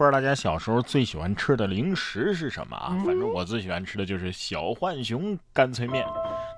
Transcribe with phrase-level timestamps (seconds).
[0.00, 2.96] 不知道大家小时候最喜欢吃的零食是什么啊？
[3.04, 6.06] 反正我最喜欢吃的就是小浣熊干脆面，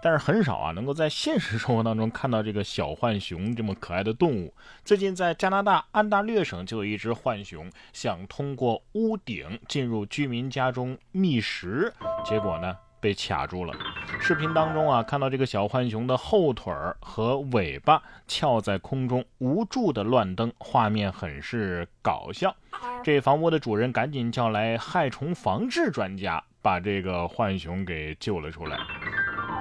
[0.01, 4.55] 但是很少啊能够在现实生活当中看到这个小浣熊这么可爱的动物。
[4.85, 11.93] 最近在加拿大安大略省就有一只浣熊想通过屋顶进入居民家中觅食，
[12.25, 12.77] 结果呢？
[13.03, 13.75] 被卡住了。
[14.21, 22.55] 视频当中啊，看到这个小浣熊的后腿儿和尾巴翘在空中，无助的乱蹬，画面很是搞笑。
[23.03, 28.79] 这房屋的主人赶紧叫来害虫防治专家，把这个浣熊给救了出来。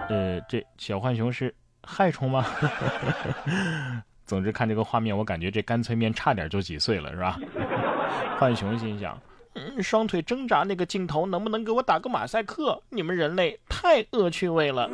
[0.10, 2.46] 呃，这小浣熊是害虫吗？
[4.26, 7.40] 总之看这个画面，我感觉这干脆面差点就几岁了，是吧？
[8.40, 9.20] 浣熊心想。
[9.54, 12.82] 嗯，双腿挣扎那个镜头能不能给我打个马赛克？
[12.90, 14.90] 你们人类太恶趣味了。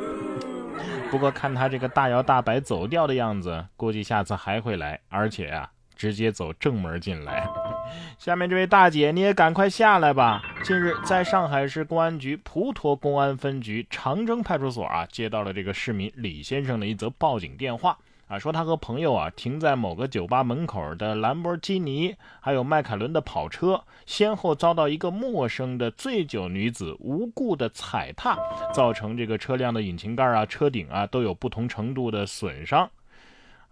[1.10, 7.48] 不过看他这个大摇大摆走掉的样子，估计下次还会来，而且啊，直接走正门进来。
[8.18, 10.42] 下面这位大姐，你也赶快下来吧。
[10.62, 17.96] 近日，在上海市公安局普陀公安分局长征派出所啊，接到了这个市民李先生的一则报警电话。
[18.28, 28.36] 啊，说他和朋友啊停在某个酒吧门口的兰博基尼还有迈凯伦的跑车，先后遭到一个陌生的醉酒女子无故的踩踏，
[28.74, 32.90] 造成这个车辆的引擎盖啊、车顶啊都有不同程度的损伤。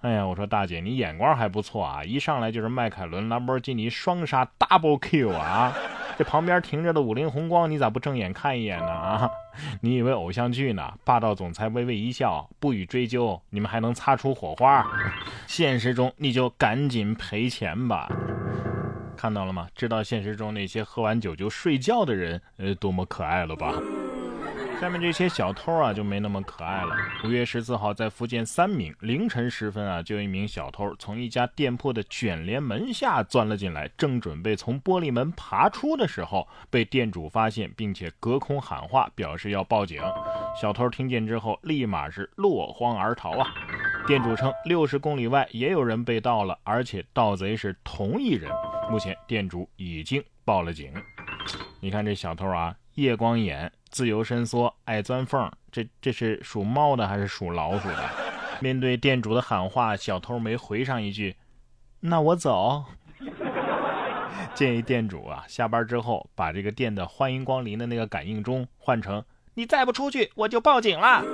[0.01, 5.75] 哎呀，我说大姐，你眼光还不错啊，一上来就是迈凯伦、兰博基尼双杀 double kill 啊！
[6.19, 8.87] 这旁边停着的五菱宏光，你咋不正眼看一眼呢？
[8.87, 9.31] 啊，
[9.83, 10.93] 你以为偶像剧呢？
[11.05, 14.87] 霸道总裁微微一笑，不予追究，你们还能擦出火花？
[15.47, 18.11] 现实中你就赶紧赔钱吧。
[19.17, 19.69] 看到了吗？
[19.75, 23.75] 知道现实中那些喝完酒就睡觉的人，呃，多么可爱了吧？
[24.79, 26.95] 下面这些小偷啊就没那么可爱了。
[27.25, 40.03] 五月十四号，在福建三明凌晨时分啊，就有一名小偷从一家店铺的卷帘门下钻了进来，正准备从玻璃门爬出的时候，被店主发现，并且隔空喊话，表示要报警。
[40.61, 43.55] 小偷听见之后，立马是落荒而逃啊。
[44.07, 48.51] 店主称，六十公里外也有人被盗了，而且盗贼是同一人。
[48.91, 50.93] 目前店主已经报了警。
[51.81, 53.73] 你看这小偷啊，夜光眼。
[53.97, 58.11] 自由伸缩，爱钻缝，这这是属猫的还是属老鼠的？
[58.61, 61.35] 面对店主的喊话，小偷没回上一句
[62.01, 62.85] ：“那我走。”
[64.53, 69.25] 建议店主啊，下班之后把这个店的欢迎光临的那个感应钟换成
[69.57, 71.25] “你再不出去，我就报警了。”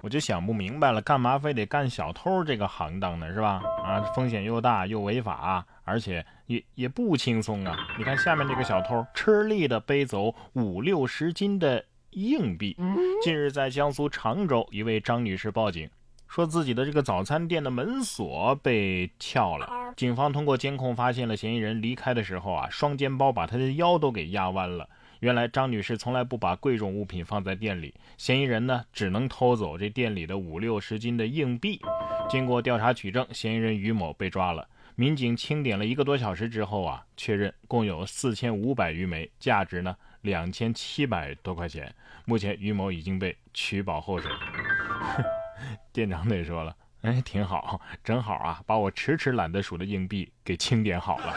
[0.00, 3.30] 我就想不明白了，干嘛非得干小偷这个行当呢？
[3.34, 3.62] 是吧？
[3.84, 7.76] 啊，风险又大又违法，而且也也不轻松啊！
[7.96, 12.76] 你看下面这个小偷吃力的背走五六十斤的硬币。
[13.22, 15.88] 近日在江苏常州，一位张女士报警，
[16.28, 19.68] 说自己的这个早餐店的门锁被撬了。
[19.96, 24.88] 警方通过监控发现了嫌疑人离开的时候啊，双肩包把他的腰都给压弯了。
[25.20, 31.80] 原来张女士从来不把贵重物品放在店里，嫌疑人呢只能偷走这店里的五六十斤的硬币。
[32.28, 34.66] 经过调查取证，嫌疑人于某被抓了。
[34.94, 41.92] 民警清点了一个多小时之后啊，确认共有四千五百余枚，价值呢两千七百多块钱。
[42.24, 44.30] 目前于某已经被取保候审。
[45.92, 51.34] 店长得说了，哎，挺好，正好啊，把我迟迟懒得数的硬币给清点好了。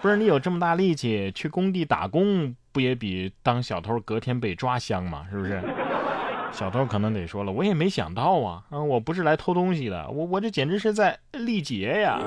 [0.00, 2.54] 不是你有这么大力气去工地打工？
[2.70, 5.26] 不也比当小偷隔天被抓香吗？
[5.30, 5.62] 是不是？
[6.52, 12.20] 小偷可能得说了，我也没想到啊，啊，我不是来偷东西的，我我这简直是在历劫呀！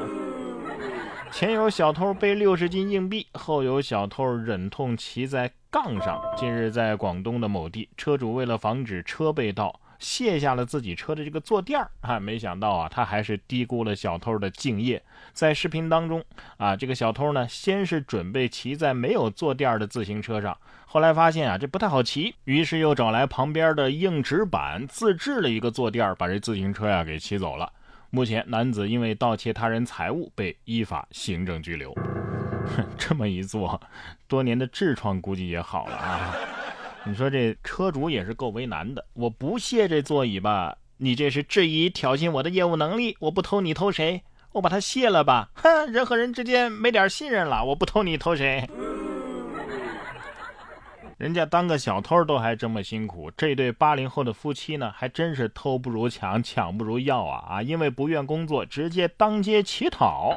[1.31, 6.21] 前有小偷背六十斤硬币，后有小偷忍痛骑在杠上。
[6.35, 9.79] 近日在广东的某地，车主为了防止车被盗。
[9.99, 15.01] 卸下了自己车的这个坐垫儿啊，没想到啊，他还是低估了小偷的敬业。
[15.33, 16.23] 在视频当中
[16.55, 27.69] 啊，这个小偷呢，先是准备骑在没有坐垫的自行车上，后来发现啊，这不太好骑，于是又找来旁边的硬纸板自制了一个坐垫，把这自行车呀给骑走了。
[28.11, 31.93] 目前，男子因为盗窃他人财物被依法行政拘留。
[31.93, 33.79] 哼，这么一做，
[34.27, 36.35] 多年的痔疮估计也好了啊。
[37.05, 40.77] 你说这车主也是够为难的，我不卸这座椅吧？
[40.97, 43.15] 你这是质疑挑衅我的业务能力？
[43.19, 44.23] 我不偷你偷谁？
[44.53, 45.51] 我把它卸了吧？
[45.53, 48.67] 哼，人和人之间没点信任了，我不偷你偷谁？
[51.19, 57.61] 人家当个小偷都还这么辛苦，这对八零后的夫妻呢，还真是偷不如抢，抢不如要啊啊！
[57.61, 60.33] 因为不愿工作，直接当街乞讨。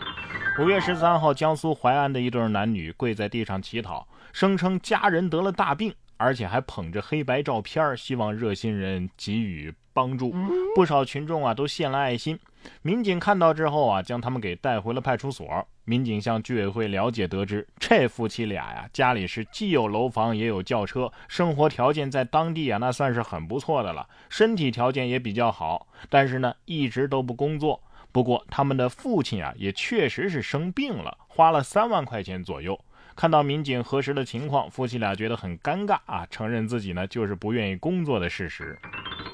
[0.58, 5.94] 五月十三号，江苏淮安的一对男女跪在地上乞讨，声称家人得了大病。
[6.16, 10.34] 而且还捧着黑白照片，希望热心人给予帮助。
[10.74, 12.36] 不少群众啊都献了爱心。
[12.82, 15.46] 民警看到之后啊，将他们给带回了派出所。
[15.84, 25.88] 民警向居委会了解得知，这夫妻俩呀，家里是既有楼房也有轿车，生活条件在当地啊，那算是很不错的了，身体条件也比较好。
[26.08, 27.82] 但是呢，一直都不工作。
[28.12, 32.78] 不过他们的父亲啊，也确实是生病了，花了三万块钱左右。
[33.16, 38.78] 看到民警核实的情况，夫妻俩觉得很尴尬啊，承认自己呢就是不愿意工作的事实。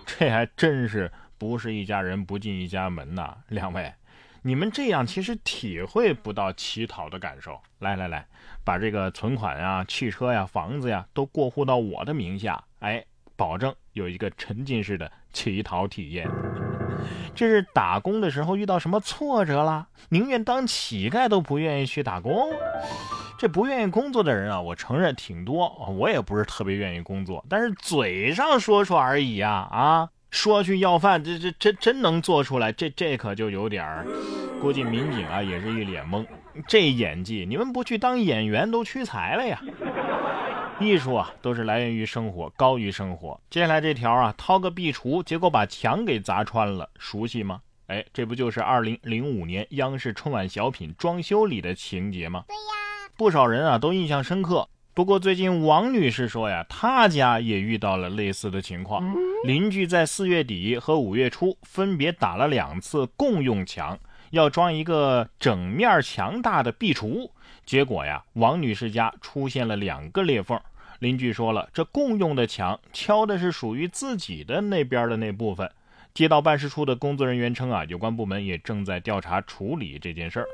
[0.07, 3.93] 这还真是不是一家人不进一家门呐，两位。
[4.43, 7.61] 你们这样其实体会不到乞讨的感受。
[7.81, 8.27] 来来来，
[8.65, 13.05] 把这个存款呀、汽车呀、房子呀都过户到我的名下，哎，
[13.37, 16.29] 保证有一个沉浸式的乞讨体验。
[17.35, 19.89] 这是打工的时候遇到什么挫折了？
[20.09, 22.51] 宁愿当乞丐都不愿意去打工。
[23.39, 30.11] 这不愿意工作的人啊，我承认挺多，我也不是特别愿意工作，但是嘴上说说而已啊啊。
[30.31, 32.71] 说去要饭，这这真真能做出来？
[32.73, 34.07] 这这可就有点儿，
[34.61, 36.27] 估计民警啊也是一脸懵。
[36.67, 39.61] 这演技，你们不去当演员都屈才了呀？
[40.81, 43.41] 艺术啊，都是来源于生活，高于生活。
[43.51, 47.61] 接下来这条啊，掏个壁橱，结果把墙给砸穿了，熟悉吗？
[47.89, 52.45] 哎，这不就是二零零五年央视春晚小品《装修》里的情节吗？
[52.47, 54.69] 对呀，不少人啊都印象深刻。
[54.95, 59.03] 不过最近王女士说呀，她家也遇到了类似的情况。
[59.45, 63.99] 邻居在四月底和五月初分别打了两次共用墙，
[64.31, 67.31] 要装一个整面墙大的壁橱。
[67.65, 70.61] 结果呀，王女士家出现了两个裂缝。
[70.99, 75.71] 邻居说了，这共用的墙敲的是属于自己的那边的那部分。
[76.13, 80.47] 街道办事处的工作人员称啊，有关部门也正在调查处理这件事儿。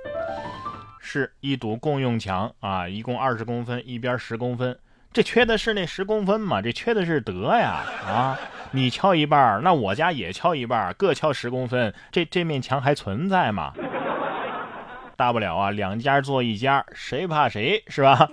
[1.01, 4.79] 是一堵共用墙啊，一共二十公分，一边十公分。
[5.15, 6.61] 这缺的是那十公分吗？
[6.61, 7.85] 这缺的是德呀！
[8.05, 8.37] 啊，
[8.73, 13.73] 你敲一半，那我家也敲一半，各敲十公分，这这面墙还存在吗？
[15.17, 18.29] 大不了啊，两家做一家，谁怕谁是吧？